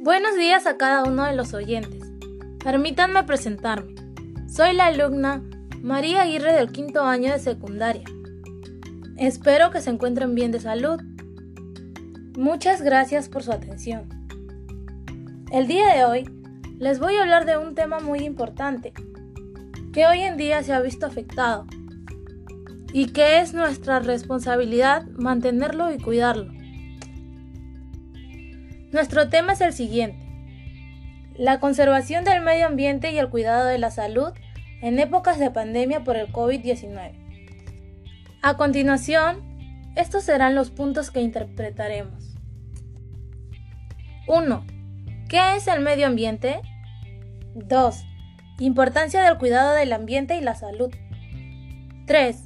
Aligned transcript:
Buenos 0.00 0.36
días 0.36 0.68
a 0.68 0.76
cada 0.76 1.02
uno 1.02 1.24
de 1.24 1.34
los 1.34 1.54
oyentes. 1.54 2.04
Permítanme 2.62 3.24
presentarme. 3.24 3.96
Soy 4.48 4.72
la 4.72 4.86
alumna 4.86 5.42
María 5.82 6.22
Aguirre 6.22 6.52
del 6.52 6.70
quinto 6.70 7.02
año 7.02 7.32
de 7.32 7.40
secundaria. 7.40 8.04
Espero 9.16 9.72
que 9.72 9.80
se 9.80 9.90
encuentren 9.90 10.36
bien 10.36 10.52
de 10.52 10.60
salud. 10.60 11.00
Muchas 12.36 12.80
gracias 12.80 13.28
por 13.28 13.42
su 13.42 13.50
atención. 13.50 14.08
El 15.50 15.66
día 15.66 15.92
de 15.92 16.04
hoy 16.04 16.30
les 16.78 17.00
voy 17.00 17.16
a 17.16 17.22
hablar 17.22 17.44
de 17.44 17.56
un 17.56 17.74
tema 17.74 17.98
muy 17.98 18.20
importante 18.20 18.92
que 19.92 20.06
hoy 20.06 20.20
en 20.20 20.36
día 20.36 20.62
se 20.62 20.72
ha 20.72 20.80
visto 20.80 21.06
afectado 21.06 21.66
y 22.92 23.06
que 23.06 23.40
es 23.40 23.52
nuestra 23.52 23.98
responsabilidad 23.98 25.06
mantenerlo 25.08 25.92
y 25.92 25.98
cuidarlo. 25.98 26.57
Nuestro 28.90 29.28
tema 29.28 29.52
es 29.52 29.60
el 29.60 29.74
siguiente. 29.74 30.26
La 31.34 31.60
conservación 31.60 32.24
del 32.24 32.42
medio 32.42 32.66
ambiente 32.66 33.12
y 33.12 33.18
el 33.18 33.28
cuidado 33.28 33.66
de 33.66 33.78
la 33.78 33.90
salud 33.90 34.32
en 34.80 34.98
épocas 34.98 35.38
de 35.38 35.50
pandemia 35.50 36.04
por 36.04 36.16
el 36.16 36.32
COVID-19. 36.32 37.12
A 38.42 38.56
continuación, 38.56 39.42
estos 39.94 40.24
serán 40.24 40.54
los 40.54 40.70
puntos 40.70 41.10
que 41.10 41.20
interpretaremos. 41.20 42.36
1. 44.26 44.66
¿Qué 45.28 45.56
es 45.56 45.66
el 45.66 45.80
medio 45.80 46.06
ambiente? 46.06 46.60
2. 47.54 48.04
Importancia 48.60 49.22
del 49.22 49.36
cuidado 49.36 49.74
del 49.74 49.92
ambiente 49.92 50.36
y 50.36 50.40
la 50.40 50.54
salud. 50.54 50.94
3. 52.06 52.42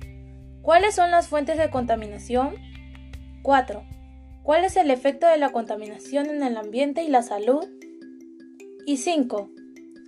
¿Cuáles 0.60 0.94
son 0.96 1.12
las 1.12 1.28
fuentes 1.28 1.56
de 1.56 1.70
contaminación? 1.70 2.56
4. 3.42 3.84
¿Cuál 4.42 4.64
es 4.64 4.76
el 4.76 4.90
efecto 4.90 5.28
de 5.28 5.38
la 5.38 5.50
contaminación 5.50 6.26
en 6.26 6.42
el 6.42 6.56
ambiente 6.56 7.04
y 7.04 7.08
la 7.08 7.22
salud? 7.22 7.64
Y 8.86 8.96
5. 8.96 9.50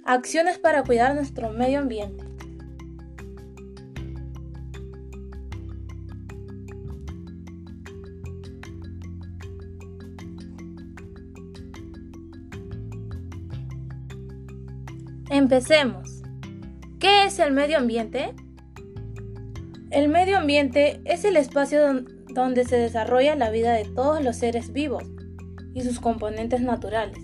Acciones 0.04 0.58
para 0.58 0.82
cuidar 0.82 1.14
nuestro 1.14 1.50
medio 1.50 1.78
ambiente. 1.78 2.24
Empecemos. 15.30 16.22
¿Qué 16.98 17.26
es 17.26 17.38
el 17.38 17.52
medio 17.52 17.78
ambiente? 17.78 18.34
El 19.90 20.08
medio 20.08 20.38
ambiente 20.38 21.00
es 21.04 21.24
el 21.24 21.36
espacio 21.36 21.80
donde 21.80 22.23
se 22.34 22.76
desarrolla 22.76 23.36
la 23.36 23.50
vida 23.50 23.72
de 23.72 23.84
todos 23.84 24.22
los 24.22 24.36
seres 24.36 24.72
vivos 24.72 25.04
y 25.72 25.82
sus 25.82 26.00
componentes 26.00 26.60
naturales, 26.60 27.18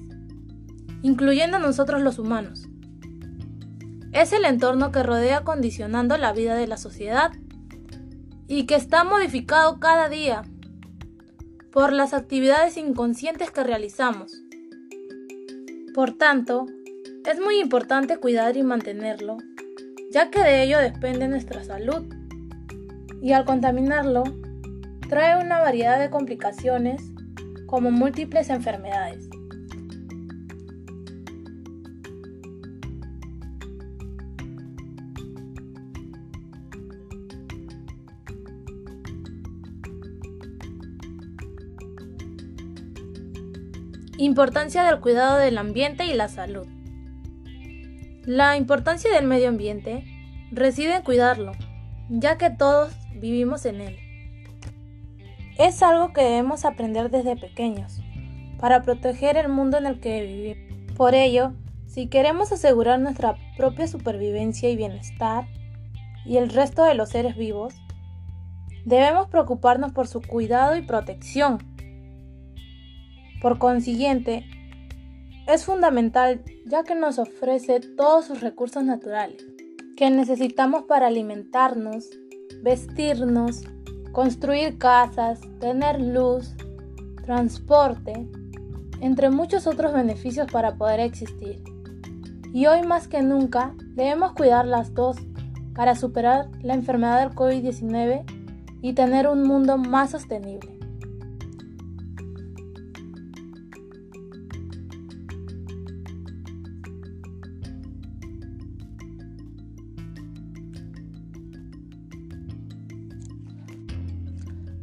incluyendo 1.02 1.58
nosotros 1.58 2.00
los 2.00 2.18
humanos. 2.18 2.68
Es 4.12 4.32
el 4.32 4.44
entorno 4.44 4.92
que 4.92 5.02
rodea 5.02 5.42
condicionando 5.42 6.16
la 6.16 6.32
vida 6.32 6.54
de 6.54 6.66
la 6.66 6.76
sociedad 6.76 7.32
y 8.46 8.66
que 8.66 8.76
está 8.76 9.04
modificado 9.04 9.78
cada 9.78 10.08
día 10.08 10.42
por 11.72 11.92
las 11.92 12.14
actividades 12.14 12.76
inconscientes 12.76 13.50
que 13.50 13.64
realizamos. 13.64 14.42
Por 15.94 16.12
tanto, 16.12 16.66
es 17.28 17.40
muy 17.40 17.60
importante 17.60 18.18
cuidar 18.18 18.56
y 18.56 18.62
mantenerlo, 18.62 19.38
ya 20.12 20.30
que 20.30 20.42
de 20.42 20.62
ello 20.62 20.78
depende 20.78 21.28
nuestra 21.28 21.62
salud. 21.64 22.06
Y 23.22 23.32
al 23.32 23.44
contaminarlo, 23.44 24.24
trae 25.10 25.42
una 25.42 25.58
variedad 25.58 25.98
de 25.98 26.08
complicaciones 26.08 27.02
como 27.66 27.90
múltiples 27.90 28.48
enfermedades. 28.48 29.28
Importancia 44.16 44.84
del 44.84 45.00
cuidado 45.00 45.38
del 45.38 45.58
ambiente 45.58 46.06
y 46.06 46.14
la 46.14 46.28
salud. 46.28 46.68
La 48.22 48.56
importancia 48.56 49.12
del 49.12 49.26
medio 49.26 49.48
ambiente 49.48 50.04
reside 50.52 50.94
en 50.94 51.02
cuidarlo, 51.02 51.50
ya 52.08 52.38
que 52.38 52.50
todos 52.50 52.92
vivimos 53.16 53.66
en 53.66 53.80
él. 53.80 54.09
Es 55.60 55.82
algo 55.82 56.14
que 56.14 56.22
debemos 56.22 56.64
aprender 56.64 57.10
desde 57.10 57.36
pequeños, 57.36 58.00
para 58.58 58.80
proteger 58.80 59.36
el 59.36 59.50
mundo 59.50 59.76
en 59.76 59.84
el 59.84 60.00
que 60.00 60.22
vivimos. 60.22 60.96
Por 60.96 61.14
ello, 61.14 61.52
si 61.86 62.06
queremos 62.06 62.50
asegurar 62.50 62.98
nuestra 62.98 63.36
propia 63.58 63.86
supervivencia 63.86 64.70
y 64.70 64.76
bienestar, 64.76 65.44
y 66.24 66.38
el 66.38 66.48
resto 66.48 66.82
de 66.84 66.94
los 66.94 67.10
seres 67.10 67.36
vivos, 67.36 67.74
debemos 68.86 69.28
preocuparnos 69.28 69.92
por 69.92 70.08
su 70.08 70.22
cuidado 70.22 70.78
y 70.78 70.80
protección. 70.80 71.58
Por 73.42 73.58
consiguiente, 73.58 74.46
es 75.46 75.66
fundamental 75.66 76.42
ya 76.64 76.84
que 76.84 76.94
nos 76.94 77.18
ofrece 77.18 77.80
todos 77.98 78.24
sus 78.24 78.40
recursos 78.40 78.82
naturales 78.82 79.44
que 79.98 80.08
necesitamos 80.08 80.84
para 80.84 81.08
alimentarnos, 81.08 82.08
vestirnos, 82.62 83.64
construir 84.12 84.78
casas, 84.78 85.40
tener 85.60 86.00
luz, 86.00 86.54
transporte, 87.24 88.28
entre 89.00 89.30
muchos 89.30 89.66
otros 89.66 89.92
beneficios 89.92 90.50
para 90.50 90.74
poder 90.74 91.00
existir. 91.00 91.62
Y 92.52 92.66
hoy 92.66 92.82
más 92.82 93.06
que 93.08 93.22
nunca 93.22 93.74
debemos 93.94 94.32
cuidar 94.32 94.66
las 94.66 94.94
dos 94.94 95.16
para 95.74 95.94
superar 95.94 96.48
la 96.62 96.74
enfermedad 96.74 97.20
del 97.20 97.36
COVID-19 97.36 98.24
y 98.82 98.92
tener 98.94 99.28
un 99.28 99.44
mundo 99.44 99.78
más 99.78 100.10
sostenible. 100.10 100.79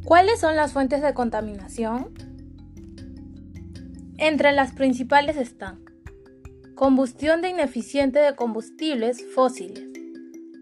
¿Cuáles 0.08 0.40
son 0.40 0.56
las 0.56 0.72
fuentes 0.72 1.02
de 1.02 1.12
contaminación? 1.12 2.08
Entre 4.16 4.52
las 4.52 4.72
principales 4.72 5.36
están 5.36 5.84
combustión 6.74 7.42
de 7.42 7.50
ineficiente 7.50 8.18
de 8.18 8.34
combustibles 8.34 9.22
fósiles, 9.34 9.84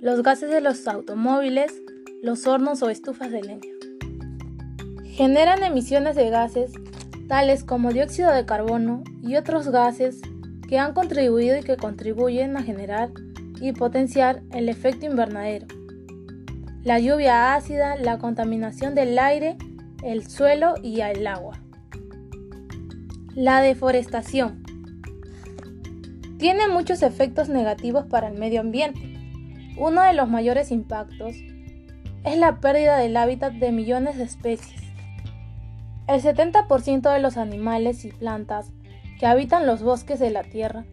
los 0.00 0.24
gases 0.24 0.50
de 0.50 0.60
los 0.60 0.88
automóviles, 0.88 1.72
los 2.24 2.44
hornos 2.48 2.82
o 2.82 2.90
estufas 2.90 3.30
de 3.30 3.42
leña. 3.42 3.70
Generan 5.04 5.62
emisiones 5.62 6.16
de 6.16 6.28
gases 6.28 6.72
tales 7.28 7.62
como 7.62 7.92
dióxido 7.92 8.32
de 8.32 8.46
carbono 8.46 9.04
y 9.22 9.36
otros 9.36 9.68
gases 9.68 10.22
que 10.68 10.80
han 10.80 10.92
contribuido 10.92 11.56
y 11.56 11.62
que 11.62 11.76
contribuyen 11.76 12.56
a 12.56 12.64
generar 12.64 13.10
y 13.60 13.70
potenciar 13.70 14.42
el 14.50 14.68
efecto 14.68 15.06
invernadero 15.06 15.68
la 16.86 17.00
lluvia 17.00 17.56
ácida, 17.56 17.96
la 17.96 18.18
contaminación 18.18 18.94
del 18.94 19.18
aire, 19.18 19.56
el 20.04 20.24
suelo 20.24 20.74
y 20.84 21.00
el 21.00 21.26
agua. 21.26 21.58
La 23.34 23.60
deforestación. 23.60 24.62
Tiene 26.38 26.68
muchos 26.68 27.02
efectos 27.02 27.48
negativos 27.48 28.06
para 28.06 28.28
el 28.28 28.38
medio 28.38 28.60
ambiente. 28.60 29.00
Uno 29.76 30.00
de 30.00 30.12
los 30.12 30.28
mayores 30.28 30.70
impactos 30.70 31.34
es 32.22 32.38
la 32.38 32.60
pérdida 32.60 32.98
del 32.98 33.16
hábitat 33.16 33.54
de 33.54 33.72
millones 33.72 34.16
de 34.16 34.22
especies. 34.22 34.80
El 36.06 36.22
70% 36.22 37.12
de 37.12 37.18
los 37.18 37.36
animales 37.36 38.04
y 38.04 38.12
plantas 38.12 38.70
que 39.18 39.26
habitan 39.26 39.66
los 39.66 39.82
bosques 39.82 40.20
de 40.20 40.30
la 40.30 40.44
Tierra 40.44 40.84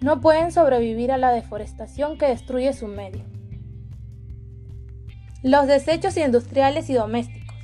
no 0.00 0.20
pueden 0.20 0.50
sobrevivir 0.50 1.12
a 1.12 1.18
la 1.18 1.30
deforestación 1.30 2.18
que 2.18 2.26
destruye 2.26 2.72
su 2.72 2.88
medio. 2.88 3.35
Los 5.46 5.68
desechos 5.68 6.16
industriales 6.16 6.90
y 6.90 6.94
domésticos. 6.94 7.54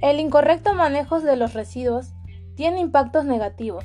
El 0.00 0.20
incorrecto 0.20 0.74
manejo 0.74 1.18
de 1.18 1.34
los 1.34 1.52
residuos 1.52 2.12
tiene 2.54 2.78
impactos 2.78 3.24
negativos. 3.24 3.84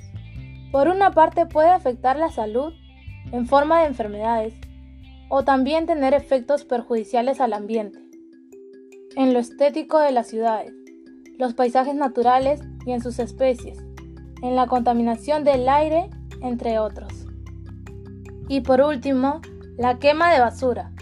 Por 0.71 0.87
una 0.87 1.09
parte 1.09 1.47
puede 1.47 1.69
afectar 1.69 2.19
la 2.19 2.29
salud 2.29 2.71
en 3.31 3.47
forma 3.47 3.79
de 3.79 3.87
enfermedades 3.87 4.53
o 5.27 5.43
también 5.43 5.87
tener 5.87 6.13
efectos 6.13 6.65
perjudiciales 6.65 7.41
al 7.41 7.53
ambiente, 7.53 7.97
en 9.15 9.33
lo 9.33 9.39
estético 9.39 9.97
de 9.97 10.11
las 10.11 10.27
ciudades, 10.27 10.71
los 11.39 11.55
paisajes 11.55 11.95
naturales 11.95 12.61
y 12.85 12.91
en 12.91 13.01
sus 13.01 13.17
especies, 13.17 13.79
en 14.43 14.55
la 14.55 14.67
contaminación 14.67 15.43
del 15.43 15.67
aire, 15.67 16.11
entre 16.43 16.77
otros. 16.77 17.11
Y 18.49 18.61
por 18.61 18.81
último, 18.81 19.41
la 19.79 19.97
quema 19.97 20.31
de 20.31 20.41
basura 20.41 20.92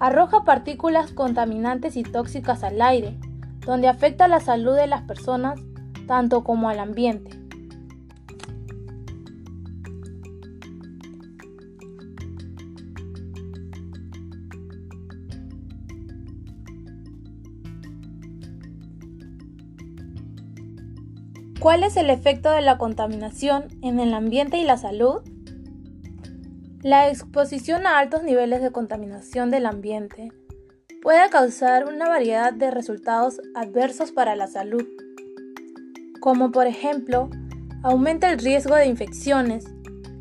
Arroja 0.00 0.44
partículas 0.44 1.10
contaminantes 1.12 1.96
y 1.96 2.04
tóxicas 2.04 2.62
al 2.62 2.80
aire, 2.80 3.18
donde 3.66 3.88
afecta 3.88 4.28
la 4.28 4.38
salud 4.38 4.76
de 4.76 4.86
las 4.86 5.02
personas 5.02 5.58
tanto 6.06 6.44
como 6.44 6.68
al 6.68 6.78
ambiente. 6.78 7.30
¿Cuál 21.60 21.82
es 21.82 21.96
el 21.96 22.08
efecto 22.08 22.52
de 22.52 22.62
la 22.62 22.78
contaminación 22.78 23.64
en 23.82 23.98
el 23.98 24.14
ambiente 24.14 24.58
y 24.58 24.64
la 24.64 24.76
salud? 24.76 25.22
La 26.82 27.08
exposición 27.08 27.88
a 27.88 27.98
altos 27.98 28.22
niveles 28.22 28.62
de 28.62 28.70
contaminación 28.70 29.50
del 29.50 29.66
ambiente 29.66 30.30
puede 31.02 31.28
causar 31.28 31.88
una 31.88 32.08
variedad 32.08 32.52
de 32.52 32.70
resultados 32.70 33.40
adversos 33.56 34.12
para 34.12 34.36
la 34.36 34.46
salud, 34.46 34.86
como 36.20 36.52
por 36.52 36.68
ejemplo, 36.68 37.30
aumenta 37.82 38.30
el 38.30 38.38
riesgo 38.38 38.76
de 38.76 38.86
infecciones, 38.86 39.64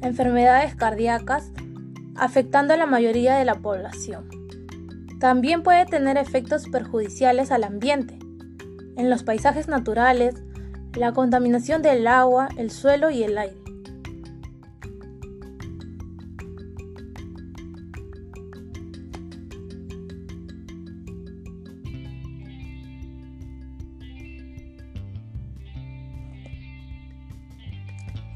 enfermedades 0.01 0.75
cardíacas, 0.75 1.51
afectando 2.15 2.73
a 2.73 2.77
la 2.77 2.87
mayoría 2.87 3.35
de 3.35 3.45
la 3.45 3.59
población. 3.59 4.27
También 5.19 5.61
puede 5.61 5.85
tener 5.85 6.17
efectos 6.17 6.69
perjudiciales 6.69 7.51
al 7.51 7.65
ambiente, 7.65 8.17
en 8.95 9.11
los 9.11 9.21
paisajes 9.21 9.67
naturales, 9.67 10.33
la 10.95 11.13
contaminación 11.13 11.83
del 11.83 12.07
agua, 12.07 12.49
el 12.57 12.71
suelo 12.71 13.11
y 13.11 13.21
el 13.21 13.37
aire. 13.37 13.66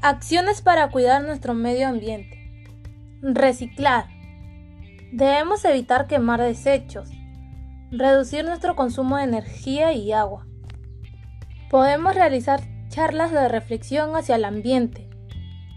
Acciones 0.04 0.62
para 0.62 0.90
cuidar 0.90 1.22
nuestro 1.22 1.54
medio 1.54 1.86
ambiente. 1.86 2.36
Reciclar. 3.22 4.06
Debemos 5.12 5.64
evitar 5.64 6.08
quemar 6.08 6.40
desechos. 6.40 7.08
Reducir 7.92 8.44
nuestro 8.44 8.74
consumo 8.74 9.16
de 9.16 9.22
energía 9.22 9.92
y 9.92 10.10
agua. 10.10 10.44
Podemos 11.70 12.16
realizar 12.16 12.62
charlas 12.88 13.30
de 13.30 13.46
reflexión 13.46 14.16
hacia 14.16 14.34
el 14.34 14.44
ambiente. 14.44 15.08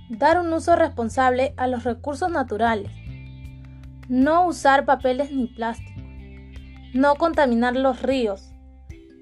Dar 0.09 0.39
un 0.39 0.51
uso 0.53 0.75
responsable 0.75 1.53
a 1.55 1.67
los 1.67 1.83
recursos 1.83 2.31
naturales. 2.31 2.91
No 4.09 4.47
usar 4.47 4.85
papeles 4.85 5.31
ni 5.31 5.45
plásticos. 5.45 6.03
No 6.95 7.13
contaminar 7.13 7.75
los 7.75 8.01
ríos. 8.01 8.51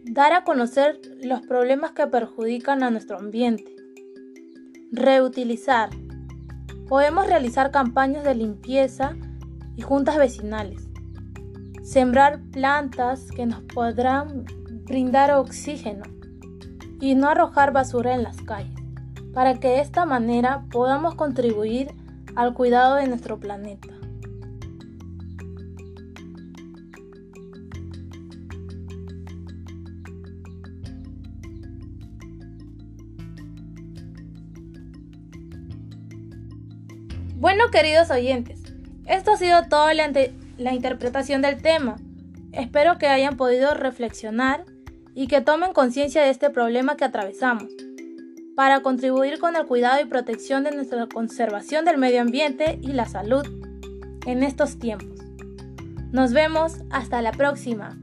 Dar 0.05 0.31
a 0.31 0.45
conocer 0.45 1.01
los 1.21 1.41
problemas 1.41 1.91
que 1.91 2.07
perjudican 2.07 2.83
a 2.83 2.89
nuestro 2.89 3.19
ambiente 3.19 3.82
Reutilizar. 4.95 5.89
Podemos 6.87 7.25
realizar 7.25 7.71
campañas 7.71 8.23
de 8.23 8.35
limpieza 8.35 9.15
y 9.75 9.81
juntas 9.81 10.17
vecinales. 10.17 10.87
Sembrar 11.81 12.39
plantas 12.51 13.31
que 13.31 13.47
nos 13.47 13.61
podrán 13.61 14.45
brindar 14.85 15.31
oxígeno 15.31 16.03
y 17.01 17.15
no 17.15 17.27
arrojar 17.27 17.73
basura 17.73 18.13
en 18.13 18.21
las 18.21 18.39
calles, 18.43 18.79
para 19.33 19.59
que 19.59 19.69
de 19.69 19.79
esta 19.81 20.05
manera 20.05 20.65
podamos 20.71 21.15
contribuir 21.15 21.87
al 22.35 22.53
cuidado 22.53 22.97
de 22.97 23.07
nuestro 23.07 23.39
planeta. 23.39 24.02
Bueno, 37.43 37.71
queridos 37.71 38.09
oyentes, 38.09 38.57
esto 39.05 39.31
ha 39.31 39.35
sido 39.35 39.63
toda 39.63 39.93
la, 39.93 40.09
la, 40.57 40.73
interpretación 40.73 41.41
del 41.41 41.61
tema. 41.61 41.97
Espero 42.53 42.97
que 42.97 43.07
hayan 43.07 43.35
podido 43.35 43.73
reflexionar 43.73 44.63
y 45.13 45.27
que 45.27 45.41
tomen 45.41 45.73
conciencia 45.73 46.21
de 46.21 46.29
este 46.29 46.49
problema 46.49 46.95
que 46.95 47.03
atravesamos, 47.03 47.67
para 48.55 48.79
contribuir 48.79 49.39
con 49.39 49.57
el 49.57 49.65
cuidado 49.65 50.01
y 50.01 50.05
protección 50.05 50.63
de 50.63 50.71
nuestra 50.71 51.05
conservación 51.07 51.83
del 51.83 51.97
medio 51.97 52.21
ambiente 52.21 52.79
y 52.81 52.93
la 52.93 53.09
salud 53.09 53.45
en 54.25 54.41
estos 54.41 54.79
tiempos. 54.79 55.19
Nos 56.13 56.31
vemos 56.31 56.77
hasta 56.91 57.21
la 57.21 57.33
próxima. 57.33 57.99